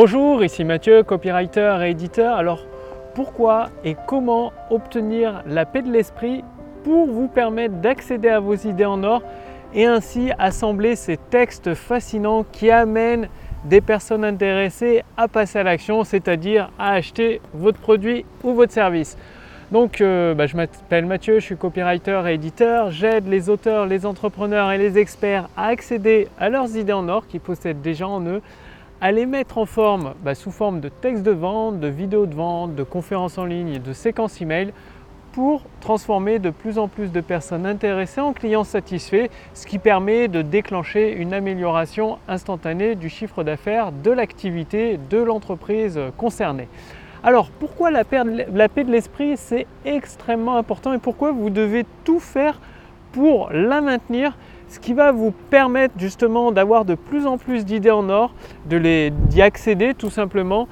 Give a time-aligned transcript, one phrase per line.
[0.00, 2.36] Bonjour, ici Mathieu, copywriter et éditeur.
[2.36, 2.64] Alors
[3.16, 6.44] pourquoi et comment obtenir la paix de l'esprit
[6.84, 9.24] pour vous permettre d'accéder à vos idées en or
[9.74, 13.28] et ainsi assembler ces textes fascinants qui amènent
[13.64, 19.18] des personnes intéressées à passer à l'action, c'est-à-dire à acheter votre produit ou votre service.
[19.72, 22.92] Donc, euh, bah, je m'appelle Mathieu, je suis copywriter et éditeur.
[22.92, 27.26] J'aide les auteurs, les entrepreneurs et les experts à accéder à leurs idées en or
[27.26, 28.40] qu'ils possèdent déjà en eux,
[29.00, 32.34] à les mettre en forme bah, sous forme de textes de vente, de vidéos de
[32.34, 34.72] vente, de conférences en ligne, de séquences email
[35.32, 40.26] pour transformer de plus en plus de personnes intéressées en clients satisfaits, ce qui permet
[40.26, 46.68] de déclencher une amélioration instantanée du chiffre d'affaires, de l'activité de l'entreprise concernée.
[47.22, 52.60] Alors pourquoi la, paix de l'esprit c'est extrêmement important et pourquoi vous devez tout faire
[53.12, 54.36] pour la maintenir
[54.68, 58.32] ce qui va vous permettre justement d'avoir de plus en plus d'idées en or,
[58.66, 60.68] d'y accéder tout simplement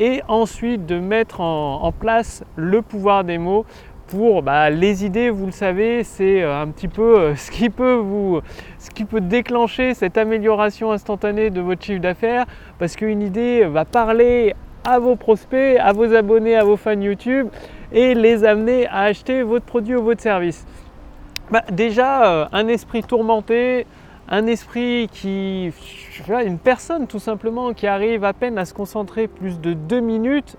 [0.00, 3.64] et ensuite de mettre en, place le pouvoir des mots
[4.06, 8.40] pour bah, les idées, vous le savez, c'est euh, un petit peu euh, ce vous,
[8.78, 12.46] ce qui peut déclencher cette amélioration instantanée de votre chiffre d'affaires,
[12.78, 17.48] parce qu'une idée va parler à vos prospects, à vos abonnés, à vos fans YouTube
[17.92, 20.66] et les amener à acheter votre produit ou votre service.
[21.50, 23.86] Bah, déjà, euh, un esprit tourmenté,
[24.28, 25.72] un esprit qui,
[26.28, 30.56] une personne tout simplement qui arrive à peine à se concentrer plus de deux minutes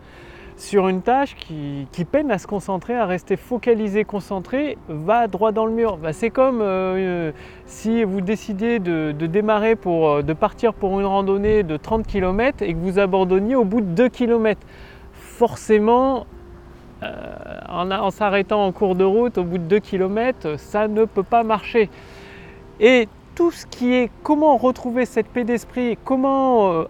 [0.59, 5.65] sur une tâche qui, peine à se concentrer, à rester focalisé, concentré, va droit dans
[5.65, 5.97] le mur.
[5.97, 7.31] Bah, c'est comme euh,
[7.65, 12.61] si vous décidez de, démarrer pour, euh, de partir pour une randonnée de 30 km
[12.61, 14.59] et que vous abandonniez au bout de 2 km.
[15.13, 16.23] Forcément, euh,
[17.01, 21.23] en, en s'arrêtant en cours de route au bout de 2 km, ça ne peut
[21.23, 21.89] pas marcher.
[22.79, 26.85] Et tout ce qui est comment retrouver cette paix d'esprit, comment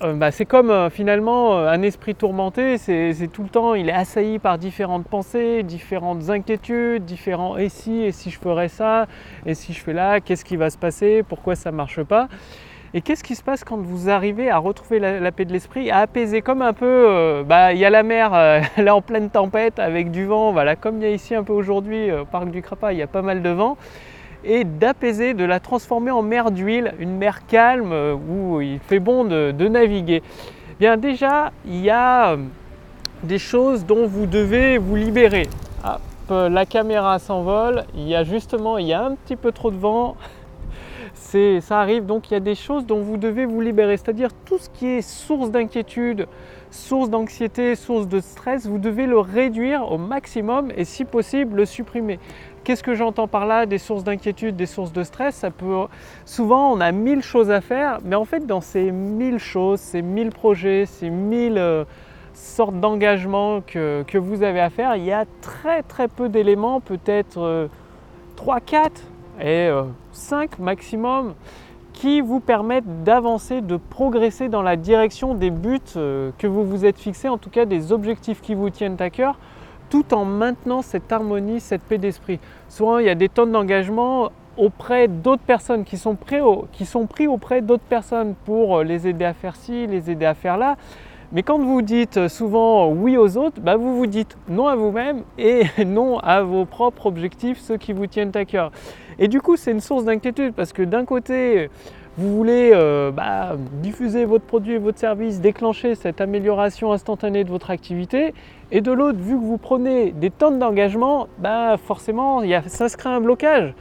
[0.00, 3.88] euh, bah, c'est comme euh, finalement euh, un esprit tourmenté, c'est tout le temps, il
[3.88, 9.08] est assailli par différentes pensées, différentes inquiétudes, différents et si, et si je ferais ça,
[9.44, 12.28] et si je fais là, qu'est-ce qui va se passer, pourquoi ça ne marche pas.
[12.94, 15.98] Et qu'est-ce qui se passe quand vous arrivez à retrouver la, paix de l'esprit, à
[15.98, 18.34] apaiser comme un peu, bah, il y a la mer,
[18.76, 21.42] elle est en pleine tempête avec du vent, voilà, comme il y a ici un
[21.42, 23.76] peu aujourd'hui au parc du Crapa, il y a pas mal de vent
[24.44, 29.00] et d'apaiser, de la transformer en mer d'huile, une mer calme euh, où il fait
[29.00, 30.22] bon de, naviguer.
[30.80, 32.36] Bien déjà, il y a euh,
[33.22, 35.48] des choses dont vous devez vous libérer.
[36.30, 39.78] la caméra s'envole, il y a justement il y a un petit peu trop de
[39.78, 40.16] vent.
[41.60, 44.58] ça arrive donc il y a des choses dont vous devez vous libérer, c'est-à-dire tout
[44.58, 46.26] ce qui est source d'inquiétude,
[46.70, 51.64] source d'anxiété, source de stress, vous devez le réduire au maximum et si possible le
[51.66, 52.18] supprimer.
[52.64, 53.66] Qu'est-ce que j'entends par là?
[53.66, 55.36] Des sources d'inquiétude, des sources de stress.
[55.36, 55.86] Ça peut...
[56.26, 60.02] Souvent, on a mille choses à faire, mais en fait, dans ces mille choses, ces
[60.02, 61.84] mille projets, ces mille euh,
[62.34, 67.68] sortes d'engagements que, vous avez à faire, il y a très très peu d'éléments, peut-être
[68.36, 69.02] 3, euh, 4
[69.40, 69.70] et
[70.12, 71.34] 5 euh, maximum,
[71.92, 76.98] qui vous permettent d'avancer, de progresser dans la direction des buts que vous vous êtes
[76.98, 79.36] fixés, en tout cas des objectifs qui vous tiennent à cœur
[79.90, 82.38] tout en maintenant cette harmonie, cette paix d'esprit.
[82.68, 86.38] Souvent, il y a des tonnes d'engagement auprès d'autres personnes qui sont, pris,
[86.72, 90.34] qui sont pris auprès d'autres personnes pour les aider à faire ci, les aider à
[90.34, 90.76] faire là.
[91.32, 95.24] Mais quand vous dites souvent oui aux autres, bah vous vous dites non à vous-même
[95.36, 98.72] et non à vos propres objectifs, ceux qui vous tiennent à cœur.
[99.18, 101.68] Et du coup, c'est une source d'inquiétude parce que d'un côté,
[102.18, 107.48] vous voulez euh, bah, diffuser votre produit et votre service, déclencher cette amélioration instantanée de
[107.48, 108.34] votre activité,
[108.72, 113.10] et de l'autre, vu que vous prenez des tonnes d'engagement, bah, forcément, ça se crée
[113.10, 113.72] un blocage.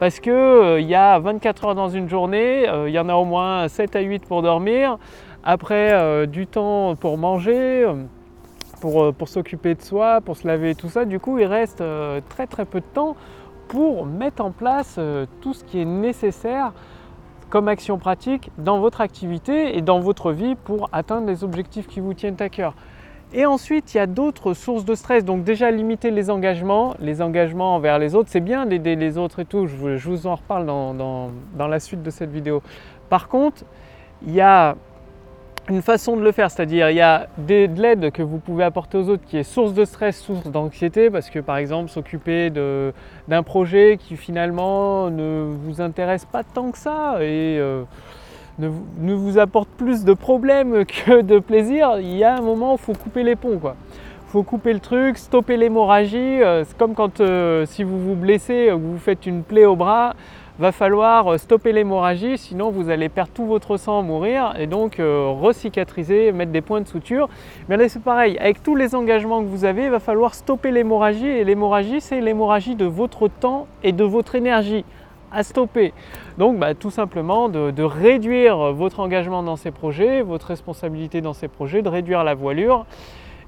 [0.00, 3.14] Parce qu'il euh, y a 24 heures dans une journée, euh, il y en a
[3.14, 4.98] au moins 7 à 8 pour dormir,
[5.44, 7.86] après du temps pour manger,
[8.80, 11.04] pour, pour s'occuper de soi, pour se laver et tout ça.
[11.04, 11.82] Du coup, il reste
[12.28, 13.16] très très peu de temps
[13.68, 14.98] pour mettre en place
[15.40, 16.72] tout ce qui est nécessaire
[17.52, 22.00] comme action pratique dans votre activité et dans votre vie pour atteindre les objectifs qui
[22.00, 22.74] vous tiennent à cœur.
[23.34, 25.22] Et ensuite, il y a d'autres sources de stress.
[25.22, 26.94] Donc déjà, limiter les engagements.
[26.98, 29.66] Les engagements envers les autres, c'est bien d'aider les autres et tout.
[29.66, 32.62] Je vous, en reparle dans, dans, la suite de cette vidéo.
[33.10, 33.64] Par contre,
[34.26, 34.76] il y a
[35.72, 38.98] une façon de le faire, c'est-à-dire il y a de l'aide que vous pouvez apporter
[38.98, 43.42] aux autres qui est source de stress, source d'anxiété, parce que par exemple s'occuper d'un
[43.42, 47.84] projet qui finalement ne vous intéresse pas tant que ça et euh,
[48.58, 52.92] ne, vous apporte plus de problèmes que de plaisir, il y a un moment faut
[52.92, 53.58] couper les ponts.
[53.58, 53.74] Quoi.
[54.26, 56.42] Faut couper le truc, stopper l'hémorragie.
[56.42, 60.14] Euh, c'est comme quand euh, si vous vous blessez, vous faites une plaie au bras,
[60.58, 66.30] va falloir stopper l'hémorragie, sinon vous allez perdre tout votre sang, mourir, et donc recicatriser,
[66.32, 67.28] mettre des points de suture.
[67.68, 71.26] Mais c'est pareil, avec tous les engagements que vous avez, il va falloir stopper l'hémorragie,
[71.26, 74.84] et l'hémorragie c'est l'hémorragie de votre temps et de votre énergie
[75.32, 75.92] à stopper.
[76.38, 81.48] Donc bah, tout simplement de, réduire votre engagement dans ces projets, votre responsabilité dans ces
[81.48, 82.86] projets, de réduire la voilure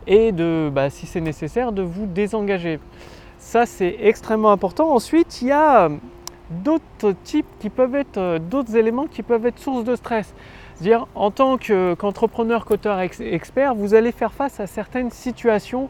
[0.07, 2.81] et de, bah, si c'est nécessaire, de vous désengager.
[3.39, 4.93] Ça c'est extrêmement important.
[4.93, 5.91] Ensuite, il y a
[6.63, 10.35] d'autres types qui peuvent être, euh, d'autres éléments qui peuvent être source de stress.
[10.75, 15.89] C'est-à-dire en tant qu'entrepreneur, qu'auteur expert, vous allez faire face à certaines situations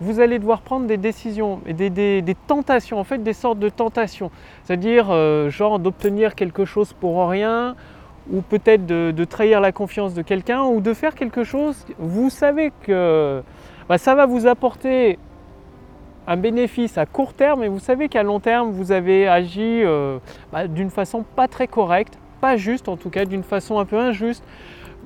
[0.00, 4.30] vous allez devoir prendre des décisions et des, tentations, en fait des sortes de tentations.
[4.64, 7.76] C'est-à-dire euh, genre d'obtenir quelque chose pour rien,
[8.30, 12.72] ou peut-être de, trahir la confiance de quelqu'un, ou de faire quelque chose, vous savez
[12.82, 13.42] que
[13.88, 15.18] bah, ça va vous apporter
[16.26, 20.18] un bénéfice à court terme, et vous savez qu'à long terme, vous avez agi euh,
[20.52, 23.98] bah, d'une façon pas très correcte, pas juste en tout cas, d'une façon un peu
[23.98, 24.44] injuste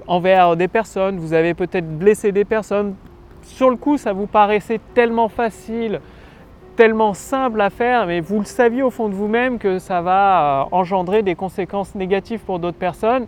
[0.06, 2.94] envers des personnes, vous avez peut-être blessé des personnes,
[3.42, 6.00] sur le coup, ça vous paraissait tellement facile,
[6.76, 10.62] tellement simple à faire, mais vous le saviez au fond de vous-même que ça va
[10.62, 13.26] euh, engendrer des conséquences négatives pour d'autres personnes,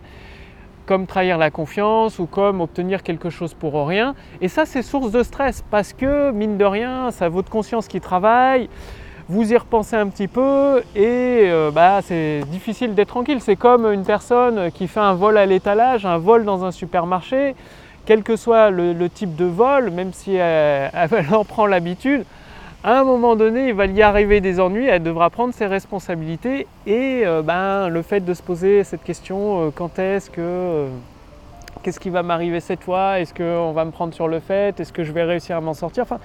[0.85, 4.15] comme trahir la confiance ou comme obtenir quelque chose pour rien.
[4.41, 8.01] Et ça, c'est source de stress parce que, mine de rien, c'est votre conscience qui
[8.01, 8.69] travaille,
[9.29, 13.39] vous y repensez un petit peu et euh, bah, c'est difficile d'être tranquille.
[13.41, 17.55] C'est comme une personne qui fait un vol à l'étalage, un vol dans un supermarché
[18.05, 20.89] quel que soit le, type de vol, même si elle,
[21.33, 22.25] en prend l'habitude,
[22.83, 26.67] à un moment donné, il va y arriver des ennuis, elle devra prendre ses responsabilités
[26.85, 30.87] et euh, ben, le fait de se poser cette question, euh, quand est-ce que, euh,
[31.81, 34.91] qu'est-ce qui va m'arriver cette fois, est-ce qu'on va me prendre sur le fait, est-ce
[34.91, 36.19] que je vais réussir à m'en sortir, enfin,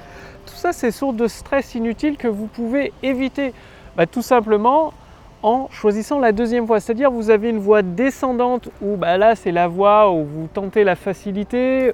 [0.47, 3.55] tout ça c'est source de stress inutile que vous pouvez éviter.
[3.97, 4.93] Bah, tout simplement
[5.45, 6.81] en choisissant la deuxième voie.
[6.81, 10.83] C'est-à-dire vous avez une voie descendante où bah, là c'est la voie où vous tentez
[10.83, 11.93] la facilité,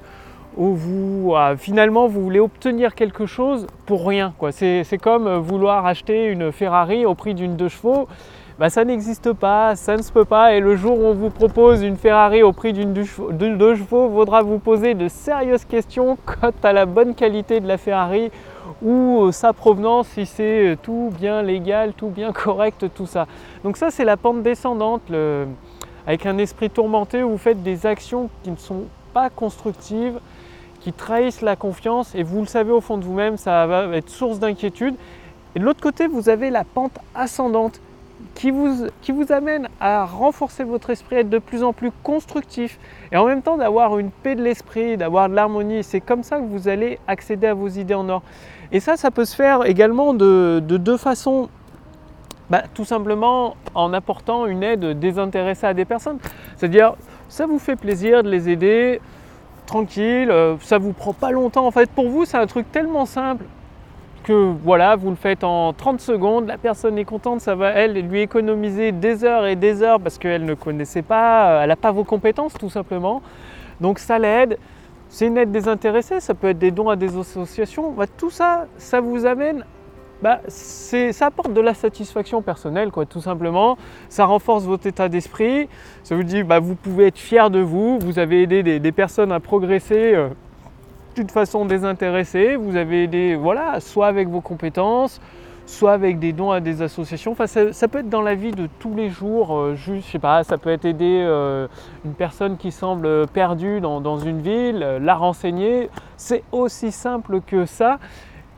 [0.57, 4.35] où vous ah, finalement vous voulez obtenir quelque chose pour rien.
[4.51, 8.09] C'est, comme vouloir acheter une Ferrari au prix d'une deux chevaux.
[8.57, 10.55] Bah, ça n'existe pas, ça ne se peut pas.
[10.55, 14.43] Et le jour où on vous propose une Ferrari au prix d'une deux chevaux, vaudra
[14.43, 18.31] vous poser de sérieuses questions quant à la bonne qualité de la Ferrari
[18.81, 23.27] ou euh, sa provenance, si c'est euh, tout bien légal, tout bien correct, tout ça.
[23.65, 25.03] Donc ça c'est la pente descendante,
[26.07, 30.19] avec un esprit tourmenté où vous faites des actions qui ne sont pas constructives,
[30.85, 34.11] qui trahissent la confiance et vous le savez au fond de vous-même, ça va être
[34.11, 34.95] source d'inquiétude.
[35.57, 37.81] Et de l'autre côté, vous avez la pente ascendante
[38.35, 42.79] qui vous, qui vous amène à renforcer votre esprit, être de plus en plus constructif
[43.13, 45.83] et en même temps d'avoir une paix de l'esprit, d'avoir de l'harmonie.
[45.83, 48.23] C'est comme ça que vous allez accéder à vos idées en or.
[48.71, 51.49] Et ça, ça peut se faire également de, deux façons.
[52.51, 56.19] Bah, tout simplement en apportant une aide désintéressée à des personnes.
[56.59, 56.95] C'est-à-dire,
[57.31, 59.01] ça vous fait plaisir de les aider,
[59.67, 61.67] tranquille, euh, ça vous prend pas longtemps.
[61.67, 63.45] En fait, pour vous, c'est un truc tellement simple
[64.25, 67.93] que voilà, vous le faites en 30 secondes, la personne est contente, ça va elle
[67.93, 71.93] lui économiser des heures et des heures parce qu'elle ne connaissait pas, elle n'a pas
[71.93, 73.23] vos compétences tout simplement.
[73.81, 74.59] Donc ça l'aide.
[75.11, 77.93] C'est une aide désintéressée, ça peut être des dons à des associations.
[77.93, 79.65] Bah, tout ça, ça vous amène
[80.25, 83.77] bah, ça apporte de la satisfaction personnelle, quoi, tout simplement.
[84.09, 85.69] Ça renforce votre état d'esprit.
[86.03, 87.99] Ça vous dit, bah, vous pouvez être fier de vous.
[87.99, 90.29] Vous avez aidé des, personnes à progresser euh,
[91.15, 95.21] d'une façon désintéressée, vous avez aidé, voilà, soit avec vos compétences,
[95.67, 97.33] soit avec des dons à des associations.
[97.33, 100.19] Enfin, ça, peut être dans la vie de tous les jours, euh, juste, je sais
[100.19, 101.69] pas, ça peut être aider euh,
[102.05, 105.91] une personne qui semble perdue dans, une ville, euh, la renseigner.
[106.17, 107.99] C'est aussi simple que ça.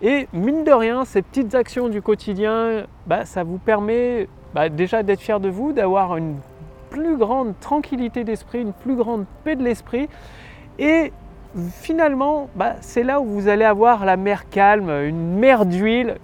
[0.02, 5.02] Et mine de rien, ces petites actions du quotidien, bah, ça vous permet bah, déjà
[5.02, 6.36] d'être fier de vous, d'avoir une
[6.90, 10.08] plus grande tranquillité d'esprit, une plus grande paix de l'esprit.
[10.78, 11.12] Et
[11.80, 16.16] finalement, bah, c'est là où vous allez avoir la mer calme, une mer d'huile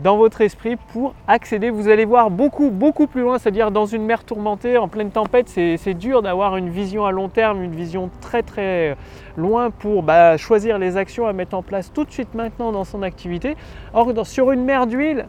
[0.00, 1.70] dans votre esprit pour accéder.
[1.70, 5.48] Vous allez voir beaucoup, beaucoup plus loin, c'est-à-dire dans une mer tourmentée, en pleine tempête,
[5.48, 8.96] c'est dur d'avoir une vision à long terme, une vision très très
[9.36, 12.84] loin pour bah, choisir les actions à mettre en place tout de suite maintenant dans
[12.84, 13.56] son activité.
[13.92, 15.26] Or, sur une mer d'huile,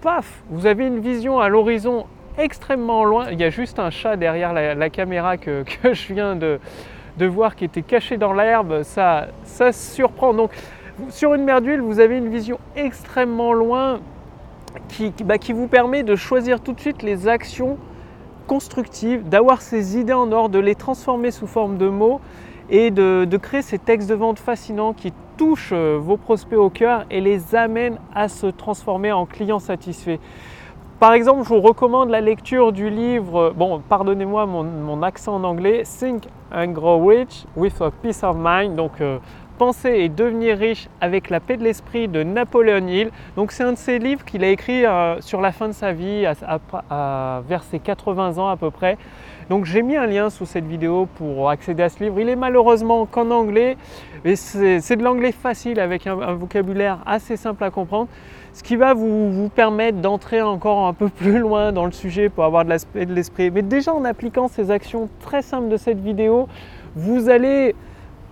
[0.00, 2.06] paf, vous avez une vision à l'horizon
[2.38, 3.26] extrêmement loin.
[3.30, 6.60] Il y a juste un chat derrière la, caméra que je viens de,
[7.18, 10.34] de voir qui était caché dans l'herbe, ça, ça surprend.
[10.34, 10.50] Donc
[11.10, 14.00] sur une mer d'huile, vous avez une vision extrêmement loin
[14.88, 17.78] qui, bah, qui, vous permet de choisir tout de suite les actions
[18.46, 22.20] constructives, d'avoir ces idées en or, de les transformer sous forme de mots
[22.70, 27.04] et de, créer ces textes de vente fascinants qui touchent euh, vos prospects au cœur
[27.10, 30.18] et les amènent à se transformer en clients satisfaits.
[30.98, 35.82] par exemple, je vous recommande la lecture du livre, bon, pardonnez-moi mon, accent en anglais,
[35.84, 38.80] Think and Grow Rich with a Peace of Mind.
[39.00, 39.18] Euh,
[39.58, 43.10] Penser et devenir riche avec la paix de l'esprit de Napoléon Hill.
[43.36, 45.92] Donc c'est un de ses livres qu'il a écrit euh, sur la fin de sa
[45.92, 46.26] vie,
[47.48, 48.98] vers ses 80 ans à peu près.
[49.48, 52.20] Donc j'ai mis un lien sous cette vidéo pour accéder à ce livre.
[52.20, 53.76] Il est malheureusement qu'en anglais,
[54.24, 58.08] mais c'est de l'anglais facile avec un, vocabulaire assez simple à comprendre,
[58.52, 62.28] ce qui va vous, vous permettre d'entrer encore un peu plus loin dans le sujet
[62.28, 63.50] pour avoir de l'aspect de l'esprit.
[63.50, 66.48] Mais déjà en appliquant ces actions très simples de cette vidéo,
[66.96, 67.74] vous allez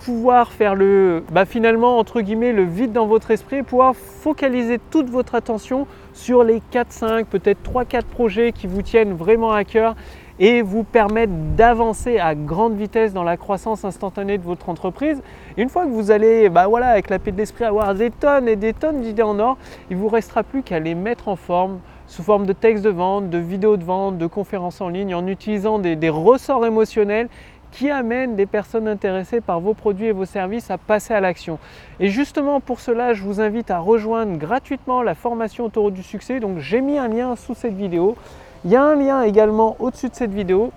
[0.04, 5.08] pouvoir faire le, bah finalement, entre guillemets, le vide dans votre esprit, pouvoir focaliser toute
[5.08, 9.64] votre attention sur les 4, 5, peut-être 3, 4 projets qui vous tiennent vraiment à
[9.64, 9.96] cœur
[10.38, 15.23] et vous permettent d'avancer à grande vitesse dans la croissance instantanée de votre entreprise.
[15.56, 18.49] une fois que vous allez, bah voilà, avec la paix de l'esprit, avoir des tonnes
[18.49, 19.56] et des tonnes d'idées en or,
[19.90, 22.90] il ne vous restera plus qu'à les mettre en forme sous forme de textes de
[22.90, 27.30] vente, de vidéos de vente, de conférences en ligne, en utilisant des ressorts émotionnels
[27.75, 31.59] qui amène des personnes intéressées par vos produits et vos services à passer à l'action.
[31.99, 36.38] Et justement pour cela, je vous invite à rejoindre gratuitement la formation Autoroute du succès.
[36.38, 38.16] Donc j'ai mis un lien sous cette vidéo.
[38.64, 40.71] Il y a un lien également au-dessus de cette vidéo.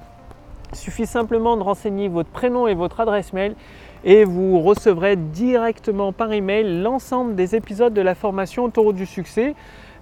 [0.74, 3.56] Il suffit simplement de renseigner votre prénom et votre adresse mail
[4.04, 9.54] et vous recevrez directement par email l'ensemble des épisodes de la formation Autoroute du succès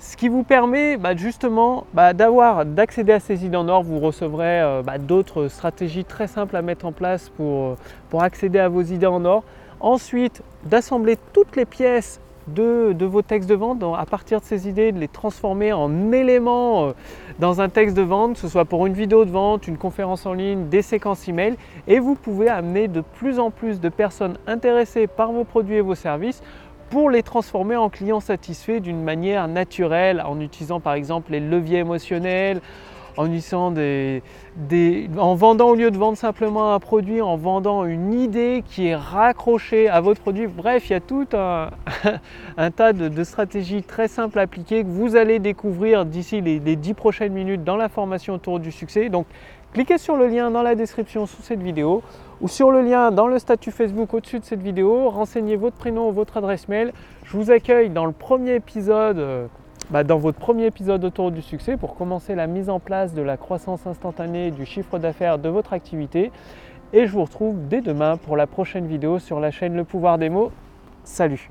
[0.06, 3.82] ce qui vous permet bah, justement bah, d'accéder à ces idées en or.
[3.82, 7.76] Vous recevrez euh, bah, d'autres stratégies très simples à mettre en place pour,
[8.10, 9.44] pour accéder à vos idées en or.
[9.80, 14.70] Ensuite, d'assembler toutes les pièces de, de, vos textes de vente à partir de ces
[14.70, 16.92] idées, de les transformer en éléments euh,
[17.40, 20.28] dans un texte de vente, que ce soit pour une vidéo de vente, une conférence
[20.28, 21.56] en ligne, des séquences email.
[21.88, 25.82] Et vous pouvez amener de plus en plus de personnes intéressées par vos produits et
[25.82, 26.44] vos services
[26.90, 31.80] pour les transformer en clients satisfaits d'une manière naturelle, en utilisant par exemple les leviers
[31.80, 32.62] émotionnels,
[33.18, 34.22] en utilisant des,
[35.18, 38.96] en vendant au lieu de vendre simplement un produit, en vendant une idée qui est
[38.96, 40.48] raccrochée à votre produit.
[40.48, 41.70] Bref, il y a tout un,
[42.76, 46.94] tas de, stratégies très simples à appliquer que vous allez découvrir d'ici les, les 10
[46.94, 49.10] prochaines minutes dans la formation autour du succès.
[49.10, 49.28] Donc,
[49.74, 52.04] cliquez sur le lien dans la description sous cette vidéo
[52.42, 56.10] ou sur le lien dans le statut Facebook au-dessus de cette vidéo, renseignez votre prénom
[56.10, 56.94] ou votre adresse mail.
[57.24, 59.48] Je vous accueille dans le premier épisode, euh,
[59.90, 63.22] bah, dans votre premier épisode autour du succès pour commencer la mise en place de
[63.22, 66.32] la croissance instantanée du chiffre d'affaires de votre activité.
[66.94, 70.18] Et je vous retrouve dès demain pour la prochaine vidéo sur la chaîne Le Pouvoir
[70.18, 70.52] des mots.
[71.04, 71.50] Salut